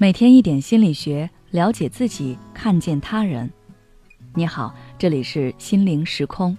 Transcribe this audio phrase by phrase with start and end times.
[0.00, 3.50] 每天一点心理学，了解自己，看见他人。
[4.32, 6.56] 你好，这里是心灵时空。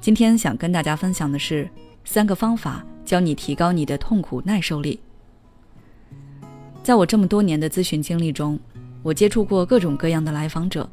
[0.00, 1.68] 今天想跟大家分享的是
[2.06, 4.98] 三个方法，教你提高你的痛苦耐受力。
[6.82, 8.58] 在我这么多年的咨询经历中，
[9.02, 10.88] 我接触过各种各样的来访者，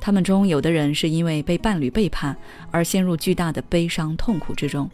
[0.00, 2.34] 他们中有的人是因为被伴侣背叛
[2.70, 4.90] 而陷入巨大的悲伤痛苦之中，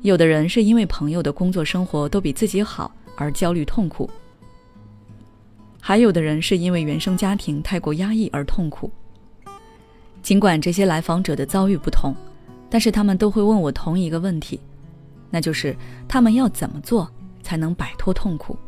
[0.00, 2.90] 有的人是因为朋友的工作生活都比自己好。
[3.20, 4.08] 而焦虑痛苦，
[5.78, 8.90] 还有的人是因为原生家庭太过压抑而痛苦。
[10.22, 12.14] 尽管这些来访者的遭遇不同，
[12.70, 14.58] 但是他们都会问我同一个问题，
[15.28, 15.76] 那就是
[16.08, 17.06] 他们要怎么做
[17.42, 18.58] 才能摆脱痛苦。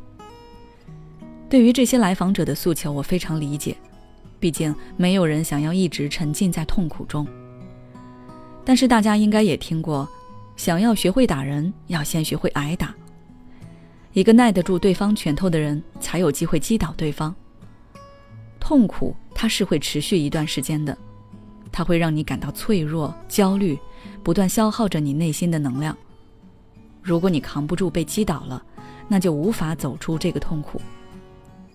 [1.49, 3.75] 对于这些来访者的诉求，我非常理解，
[4.39, 7.27] 毕竟没有人想要一直沉浸在痛苦中。
[8.65, 10.07] 但是大家应该也听过，
[10.57, 12.95] 想要学会打人，要先学会挨打。
[14.13, 17.35] 一个耐得住对方拳头的人，才有机会击倒对方。
[18.61, 20.97] 痛苦它是会持续一段时间的，
[21.73, 23.79] 它会让你感到脆弱、焦虑，
[24.23, 25.97] 不断消耗着你内心的能量。
[27.01, 28.63] 如果你扛不住被击倒了，
[29.09, 30.81] 那就无法走出这个痛苦。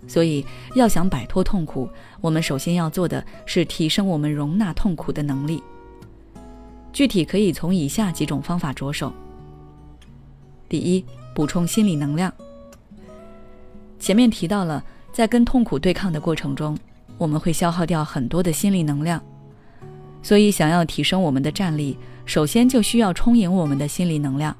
[0.07, 1.89] 所以，要想摆脱痛苦，
[2.21, 5.61] 我们首先要做的是提升我们容纳痛苦的能力。
[6.93, 9.11] 具体可以从以下几种方法着手。
[10.67, 11.03] 第一。
[11.35, 12.33] 补充心理能量。
[13.99, 16.75] 前面提到了，在跟痛苦对抗的过程中，
[17.15, 19.21] 我们会消耗掉很多的心理能量，
[20.23, 21.95] 所以想要提升我们的战力，
[22.25, 24.57] 首先就需要充盈我们的心理能量。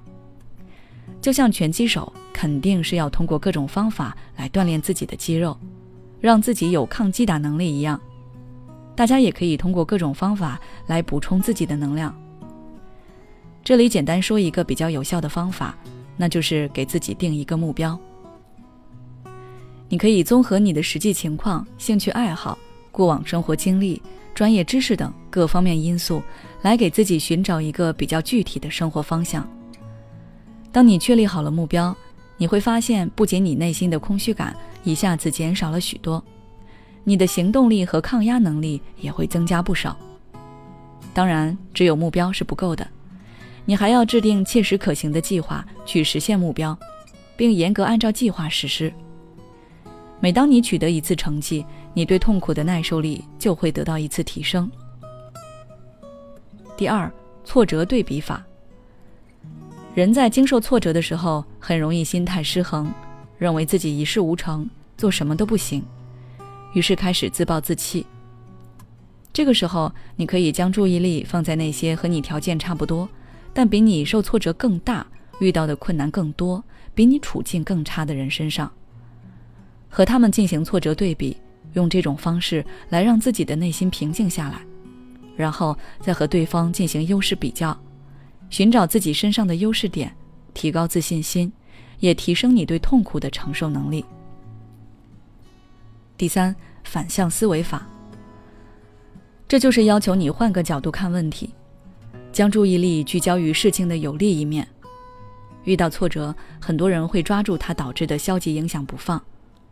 [1.20, 5.58] 就像拳击手肯定是要通过各种方法来锻炼自己的肌肉，
[6.22, 8.00] 让自己有抗击打能力一样，
[8.96, 12.16] 大家也可以通过各种方法来补充自己的能量。
[13.64, 15.76] 这里简单说一个比较有效的方法。
[16.18, 17.98] 那就是给自己定一个目标。
[19.88, 22.58] 你可以综合你的实际情况、兴趣爱好、
[22.92, 24.02] 过往生活经历、
[24.36, 26.22] 专业知识等各方面因素，
[26.62, 29.48] 来给自己寻找一个比较具体的生活方向。
[30.72, 31.96] 当你确立好了目标，
[32.38, 34.54] 你会发现，不仅你内心的空虚感
[34.84, 36.22] 一下子减少了许多，
[37.04, 39.98] 你的行动力和抗压能力也会增加不少。
[41.14, 42.86] 当然，只有目标是不够的。
[43.70, 46.76] 你还要制定切实可行的计划去实现目标，
[47.36, 48.92] 并严格按照计划实施。
[50.22, 54.72] 每当你取得一次成绩，你对痛苦的耐受力就会得到一次提升。
[56.78, 57.12] 第二，
[57.44, 58.42] 挫折对比法。
[59.94, 62.90] 人在经受挫折的时候，很容易心态失衡，
[63.38, 64.66] 认为自己一事无成，
[64.98, 65.84] 做什么都不行，
[66.72, 68.06] 于是开始自暴自弃。
[69.34, 73.10] 这个时候，你可以将注意力放在那些和你条件差不多。
[73.58, 75.04] 但比你受挫折更大、
[75.40, 76.64] 遇到的困难更多、
[76.94, 78.72] 比你处境更差的人身上，
[79.90, 81.36] 和他们进行挫折对比，
[81.74, 84.62] 用这种方式来让自己的内心平静下来，
[85.36, 87.76] 然后再和对方进行优势比较，
[88.52, 90.16] 寻找自己身上的优势点，
[90.54, 91.52] 提高自信心，
[92.00, 94.06] 也提升你对痛苦的承受能力。
[96.16, 97.88] 第三，反向思维法，
[99.48, 101.52] 这就是要求你换个角度看问题。
[102.38, 104.68] 将注意力聚焦于事情的有利一面。
[105.64, 109.20] 遇到挫折，很多人会抓住它导致的消极影响不放，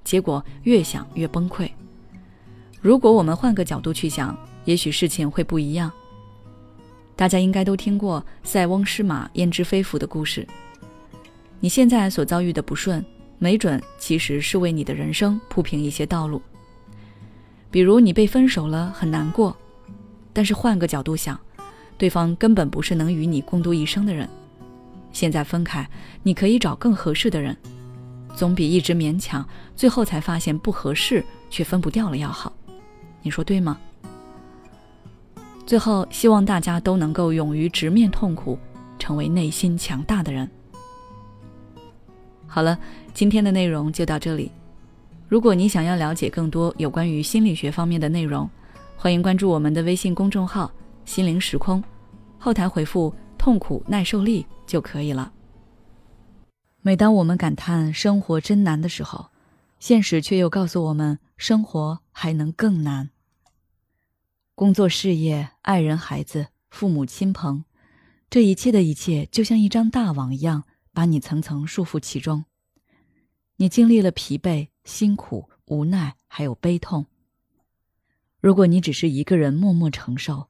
[0.03, 1.69] 结果越想越崩溃。
[2.81, 5.91] 如果我们换个角度去想，也许事情会不一样。
[7.15, 10.43] 大家应该都听过“塞翁失马，焉知非福”的故事。
[11.59, 13.05] 你现在所遭遇的不顺，
[13.37, 16.41] 没准其实是为你的人生铺平一些道路。
[17.69, 19.55] 比如你被分手了，很难过，
[20.33, 21.39] 但是换个角度想。
[21.97, 24.29] 对方根本不是能与你共度一生的人，
[25.11, 25.87] 现在分开，
[26.23, 27.55] 你可以找更合适的人，
[28.35, 32.51] 总比一直勉强，最后才发现不合适却分不掉了要好。
[33.21, 33.77] 你说对吗？
[35.65, 38.59] 最后，希望大家都能够勇于直面痛苦，
[38.99, 40.49] 成为内心强大的人。
[42.45, 42.77] 好了，
[43.13, 44.51] 今天的内容就到这里。
[45.27, 48.47] 如果你想要了解更多有关于心理学方面的内容，
[48.95, 50.71] 欢迎关注我们的微信公众号。
[51.05, 51.83] 心灵时空，
[52.37, 55.31] 后台回复“痛苦耐受力”就可以了。
[56.81, 59.29] 每当我们感叹生活真难的时候，
[59.79, 63.11] 现实却又告诉我们，生活还能更难。
[64.55, 67.65] 工作、事业、爱人、孩子、父母亲朋，
[68.29, 70.63] 这一切的一切，就像一张大网一样，
[70.93, 72.45] 把你层层束缚其中。
[73.57, 77.05] 你经历了疲惫、辛苦、无奈，还有悲痛。
[78.41, 80.49] 如果你只是一个人默默承受，